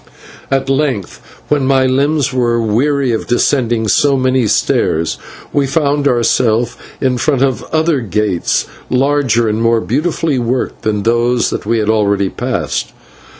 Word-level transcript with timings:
At 0.49 0.67
length, 0.67 1.21
when 1.47 1.67
my 1.67 1.85
limbs 1.85 2.33
were 2.33 2.59
weary 2.59 3.11
of 3.11 3.27
descending 3.27 3.87
so 3.87 4.17
many 4.17 4.47
stairs, 4.47 5.19
we 5.53 5.67
found 5.67 6.07
ourselves 6.07 6.75
in 6.99 7.19
front 7.19 7.43
of 7.43 7.63
other 7.71 7.99
gates, 8.01 8.65
larger 8.89 9.47
and 9.47 9.61
more 9.61 9.79
beautifully 9.79 10.39
worked 10.39 10.81
than 10.81 11.03
those 11.03 11.51
that 11.51 11.67
we 11.67 11.77
had 11.77 11.87
already 11.91 12.29
passed. 12.29 12.93